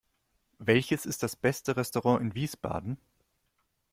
Welches 0.57 1.05
ist 1.05 1.21
das 1.21 1.35
beste 1.35 1.77
Restaurant 1.77 2.21
in 2.21 2.33
Wiesbaden? 2.33 2.97